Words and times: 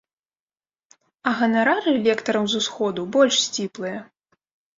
А 1.31 1.33
ганарары 1.41 1.93
лектараў 2.07 2.43
з 2.55 2.63
усходу 2.63 3.01
больш 3.19 3.39
сціплыя. 3.45 3.99